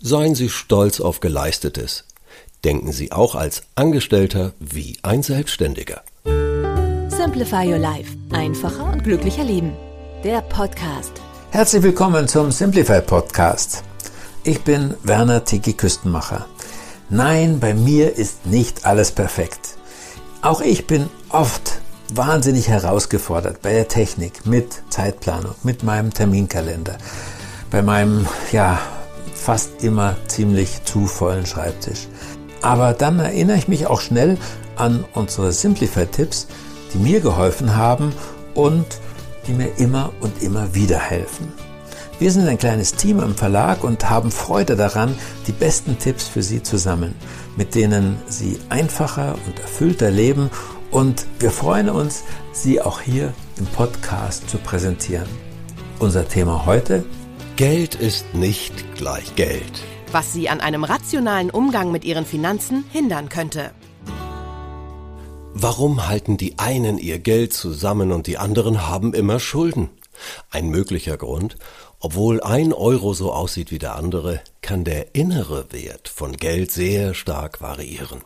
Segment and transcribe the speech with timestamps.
[0.00, 2.04] Seien Sie stolz auf Geleistetes.
[2.62, 6.02] Denken Sie auch als Angestellter wie ein Selbstständiger.
[7.08, 8.16] Simplify Your Life.
[8.30, 9.72] Einfacher und glücklicher Leben.
[10.22, 11.10] Der Podcast.
[11.50, 13.82] Herzlich willkommen zum Simplify Podcast.
[14.44, 16.46] Ich bin Werner Tiki Küstenmacher.
[17.10, 19.78] Nein, bei mir ist nicht alles perfekt.
[20.42, 21.80] Auch ich bin oft
[22.14, 26.98] wahnsinnig herausgefordert bei der Technik, mit Zeitplanung, mit meinem Terminkalender,
[27.72, 28.78] bei meinem, ja,
[29.48, 32.08] fast immer ziemlich zu vollen Schreibtisch.
[32.60, 34.36] Aber dann erinnere ich mich auch schnell
[34.76, 36.48] an unsere Simplify-Tipps,
[36.92, 38.12] die mir geholfen haben
[38.52, 38.84] und
[39.46, 41.50] die mir immer und immer wieder helfen.
[42.18, 45.14] Wir sind ein kleines Team im Verlag und haben Freude daran,
[45.46, 47.14] die besten Tipps für Sie zu sammeln,
[47.56, 50.50] mit denen Sie einfacher und erfüllter leben
[50.90, 55.28] und wir freuen uns, Sie auch hier im Podcast zu präsentieren.
[56.00, 57.06] Unser Thema heute?
[57.58, 59.82] Geld ist nicht gleich Geld.
[60.12, 63.72] Was Sie an einem rationalen Umgang mit Ihren Finanzen hindern könnte.
[65.54, 69.90] Warum halten die einen ihr Geld zusammen und die anderen haben immer Schulden?
[70.50, 71.56] Ein möglicher Grund,
[71.98, 77.12] obwohl ein Euro so aussieht wie der andere, kann der innere Wert von Geld sehr
[77.12, 78.20] stark variieren.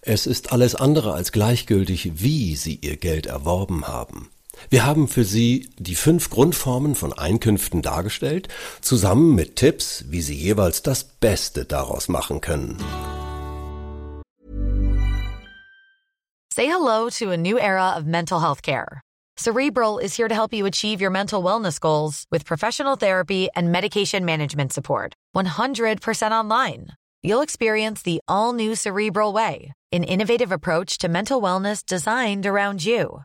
[0.00, 4.28] Es ist alles andere als gleichgültig, wie Sie Ihr Geld erworben haben.
[4.70, 8.48] Wir haben für Sie die fünf Grundformen von Einkünften dargestellt,
[8.80, 12.78] zusammen mit Tipps, wie Sie jeweils das Beste daraus machen können.
[16.52, 19.02] Say hello to a new era of mental health care.
[19.36, 23.70] Cerebral is here to help you achieve your mental wellness goals with professional therapy and
[23.70, 25.12] medication management support.
[25.36, 26.86] 100% online.
[27.22, 32.86] You'll experience the all new Cerebral Way, an innovative approach to mental wellness designed around
[32.86, 33.24] you.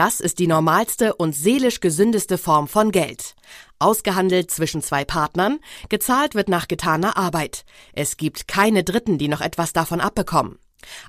[0.00, 3.34] Das ist die normalste und seelisch gesündeste Form von Geld.
[3.78, 5.58] Ausgehandelt zwischen zwei Partnern,
[5.90, 7.66] gezahlt wird nach getaner Arbeit.
[7.92, 10.58] Es gibt keine Dritten, die noch etwas davon abbekommen.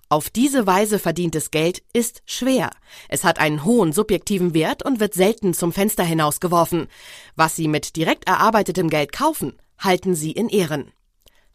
[0.10, 2.70] Auf diese Weise verdientes Geld ist schwer.
[3.08, 6.88] Es hat einen hohen subjektiven Wert und wird selten zum Fenster hinausgeworfen.
[7.38, 10.92] Was Sie mit direkt erarbeitetem Geld kaufen, halten Sie in Ehren.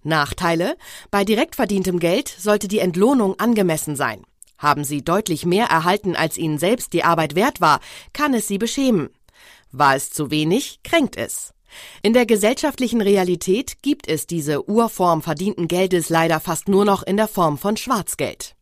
[0.03, 0.79] Nachteile?
[1.11, 4.25] Bei direkt verdientem Geld sollte die Entlohnung angemessen sein.
[4.59, 7.81] Haben Sie deutlich mehr erhalten, als Ihnen selbst die Arbeit wert war,
[8.13, 9.11] kann es Sie beschämen.
[9.73, 11.53] War es zu wenig, kränkt es.
[12.03, 17.17] In der gesellschaftlichen Realität gibt es diese Urform verdienten Geldes leider fast nur noch in
[17.17, 18.57] der Form von Schwarzgeld.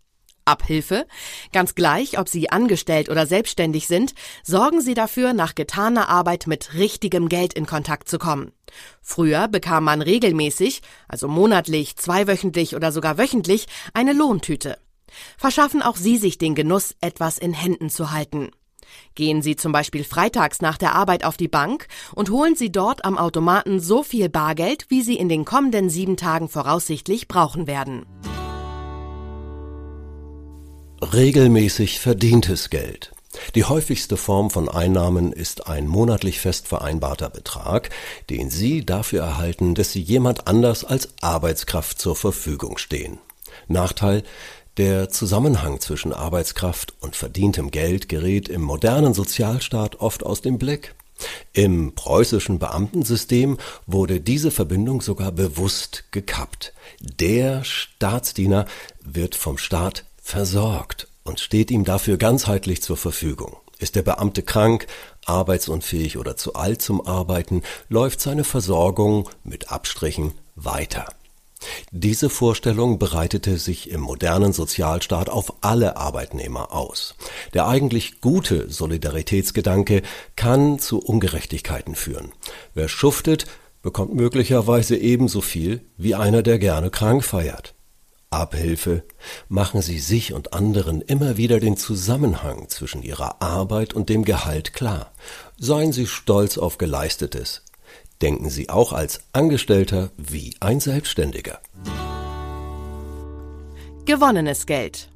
[0.47, 1.07] Abhilfe?
[1.53, 6.75] Ganz gleich, ob Sie angestellt oder selbstständig sind, sorgen Sie dafür, nach getaner Arbeit mit
[6.75, 8.53] richtigem Geld in Kontakt zu kommen.
[9.01, 14.77] Früher bekam man regelmäßig, also monatlich, zweiwöchentlich oder sogar wöchentlich, eine Lohntüte.
[15.37, 18.51] Verschaffen auch Sie sich den Genuss, etwas in Händen zu halten.
[19.15, 23.05] Gehen Sie zum Beispiel freitags nach der Arbeit auf die Bank und holen Sie dort
[23.05, 28.07] am Automaten so viel Bargeld, wie Sie in den kommenden sieben Tagen voraussichtlich brauchen werden.
[31.01, 33.13] Regelmäßig verdientes Geld.
[33.55, 37.91] Die häufigste Form von Einnahmen ist ein monatlich fest vereinbarter Betrag,
[38.31, 43.19] den Sie dafür erhalten, dass Sie jemand anders als Arbeitskraft zur Verfügung stehen.
[43.69, 44.23] Nachteil,
[44.77, 50.95] der Zusammenhang zwischen Arbeitskraft und verdientem Geld gerät im modernen Sozialstaat oft aus dem Blick.
[51.53, 56.73] Im preußischen Beamtensystem wurde diese Verbindung sogar bewusst gekappt.
[57.01, 58.67] Der Staatsdiener
[59.05, 63.57] wird vom Staat versorgt und steht ihm dafür ganzheitlich zur Verfügung.
[63.79, 64.87] Ist der Beamte krank,
[65.25, 71.07] arbeitsunfähig oder zu alt zum Arbeiten, läuft seine Versorgung mit Abstrichen weiter.
[71.91, 77.15] Diese Vorstellung breitete sich im modernen Sozialstaat auf alle Arbeitnehmer aus.
[77.53, 80.03] Der eigentlich gute Solidaritätsgedanke
[80.37, 82.33] kann zu Ungerechtigkeiten führen.
[82.75, 83.47] Wer schuftet,
[83.83, 87.75] bekommt möglicherweise ebenso viel wie einer, der gerne krank feiert.
[88.31, 89.05] Abhilfe,
[89.49, 94.73] machen Sie sich und anderen immer wieder den Zusammenhang zwischen Ihrer Arbeit und dem Gehalt
[94.73, 95.13] klar.
[95.57, 97.63] Seien Sie stolz auf Geleistetes,
[98.23, 101.61] denken Sie auch als Angestellter wie ein Selbstständiger.
[104.07, 105.09] Gewonnenes Geld.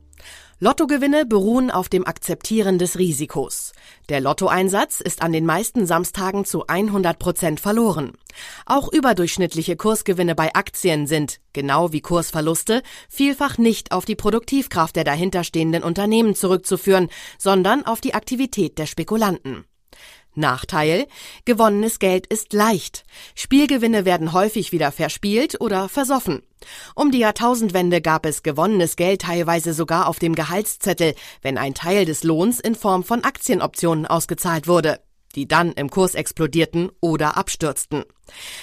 [0.61, 3.73] Lottogewinne beruhen auf dem Akzeptieren des Risikos.
[4.09, 8.15] Der Lottoeinsatz ist an den meisten Samstagen zu 100 Prozent verloren.
[8.67, 15.05] Auch überdurchschnittliche Kursgewinne bei Aktien sind, genau wie Kursverluste, vielfach nicht auf die Produktivkraft der
[15.05, 17.09] dahinterstehenden Unternehmen zurückzuführen,
[17.39, 19.65] sondern auf die Aktivität der Spekulanten.
[20.39, 21.07] Nachteil,
[21.45, 23.05] gewonnenes Geld ist leicht.
[23.35, 26.43] Spielgewinne werden häufig wieder verspielt oder versoffen.
[26.95, 32.05] Um die Jahrtausendwende gab es gewonnenes Geld teilweise sogar auf dem Gehaltszettel, wenn ein Teil
[32.05, 35.01] des Lohns in Form von Aktienoptionen ausgezahlt wurde
[35.35, 38.05] die dann im Kurs explodierten oder abstürzten.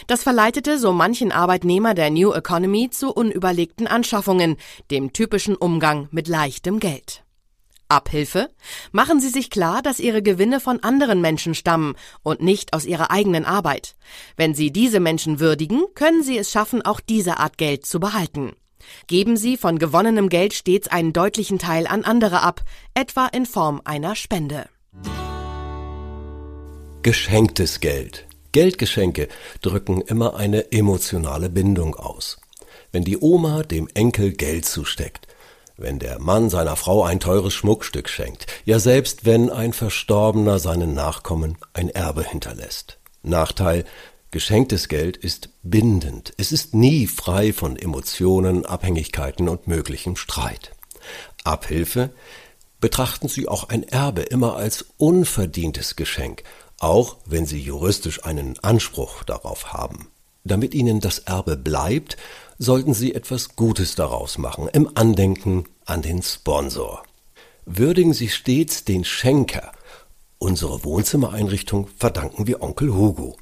[0.07, 4.57] Das verleitete so manchen Arbeitnehmer der New Economy zu unüberlegten Anschaffungen,
[4.91, 7.24] dem typischen Umgang mit leichtem Geld.
[7.89, 8.49] Abhilfe?
[8.91, 13.11] Machen Sie sich klar, dass Ihre Gewinne von anderen Menschen stammen und nicht aus Ihrer
[13.11, 13.95] eigenen Arbeit.
[14.37, 18.53] Wenn Sie diese Menschen würdigen, können Sie es schaffen, auch diese Art Geld zu behalten.
[19.07, 22.61] Geben Sie von gewonnenem Geld stets einen deutlichen Teil an andere ab,
[22.93, 24.69] etwa in Form einer Spende.
[27.01, 28.25] Geschenktes Geld.
[28.51, 29.27] Geldgeschenke
[29.61, 32.37] drücken immer eine emotionale Bindung aus.
[32.91, 35.27] Wenn die Oma dem Enkel Geld zusteckt,
[35.77, 40.93] wenn der Mann seiner Frau ein teures Schmuckstück schenkt, ja selbst wenn ein Verstorbener seinen
[40.93, 42.97] Nachkommen ein Erbe hinterlässt.
[43.23, 43.85] Nachteil,
[44.31, 50.71] geschenktes Geld ist bindend, es ist nie frei von Emotionen, Abhängigkeiten und möglichem Streit.
[51.43, 52.11] Abhilfe,
[52.79, 56.43] betrachten Sie auch ein Erbe immer als unverdientes Geschenk,
[56.79, 60.09] auch wenn Sie juristisch einen Anspruch darauf haben.
[60.43, 62.17] Damit Ihnen das Erbe bleibt,
[62.57, 67.03] sollten Sie etwas Gutes daraus machen, im Andenken an den Sponsor.
[67.65, 69.71] Würdigen Sie stets den Schenker.
[70.37, 73.37] Unsere Wohnzimmereinrichtung verdanken wir Onkel Hugo.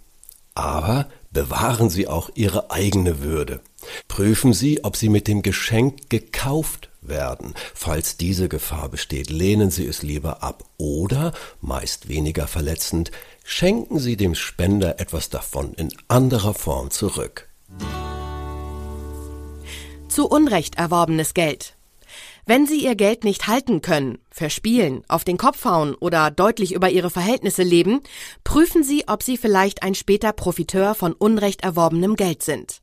[0.56, 3.62] Aber bewahren Sie auch Ihre eigene Würde.
[4.08, 7.54] Prüfen Sie, ob Sie mit dem Geschenk gekauft werden.
[7.74, 13.12] Falls diese Gefahr besteht, lehnen Sie es lieber ab oder, meist weniger verletzend,
[13.44, 17.50] schenken Sie dem Spender etwas davon in anderer Form zurück
[20.14, 21.76] zu Unrecht erworbenes Geld.
[22.46, 26.90] Wenn Sie Ihr Geld nicht halten können, verspielen, auf den Kopf hauen oder deutlich über
[26.90, 28.02] Ihre Verhältnisse leben,
[28.44, 32.82] prüfen Sie, ob Sie vielleicht ein später Profiteur von unrecht erworbenem Geld sind.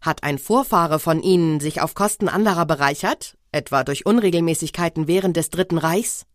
[0.00, 5.50] Hat ein Vorfahre von Ihnen sich auf Kosten anderer bereichert, etwa durch Unregelmäßigkeiten während des
[5.50, 6.26] Dritten Reichs?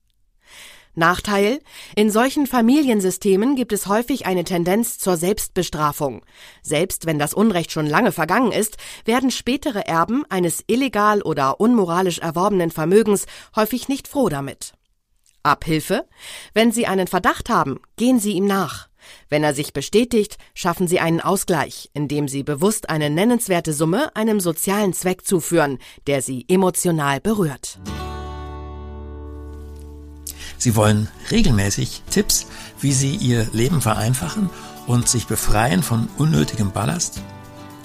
[0.95, 1.60] Nachteil?
[1.95, 6.24] In solchen Familiensystemen gibt es häufig eine Tendenz zur Selbstbestrafung.
[6.62, 12.19] Selbst wenn das Unrecht schon lange vergangen ist, werden spätere Erben eines illegal oder unmoralisch
[12.19, 13.25] erworbenen Vermögens
[13.56, 14.74] häufig nicht froh damit.
[15.42, 16.07] Abhilfe?
[16.54, 18.88] Wenn Sie einen Verdacht haben, gehen Sie ihm nach.
[19.30, 24.39] Wenn er sich bestätigt, schaffen Sie einen Ausgleich, indem Sie bewusst eine nennenswerte Summe einem
[24.39, 27.80] sozialen Zweck zuführen, der Sie emotional berührt.
[30.63, 32.48] Sie wollen regelmäßig Tipps,
[32.80, 34.50] wie Sie Ihr Leben vereinfachen
[34.88, 37.21] und sich befreien von unnötigem Ballast?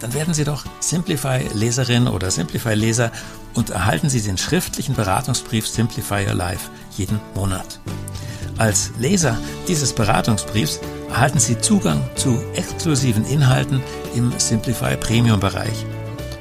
[0.00, 3.10] Dann werden Sie doch Simplify-Leserin oder Simplify-Leser
[3.54, 7.80] und erhalten Sie den schriftlichen Beratungsbrief Simplify Your Life jeden Monat.
[8.58, 9.36] Als Leser
[9.66, 10.78] dieses Beratungsbriefs
[11.08, 13.82] erhalten Sie Zugang zu exklusiven Inhalten
[14.14, 15.84] im Simplify Premium Bereich.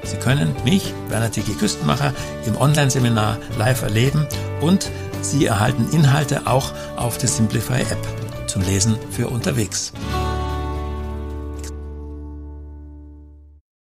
[0.04, 2.14] Sie können mich, Werner Tiki Küstenmacher,
[2.46, 4.28] im Online-Seminar live erleben
[4.62, 4.92] und
[5.22, 9.92] Sie erhalten Inhalte auch auf der Simplify App zum Lesen für unterwegs.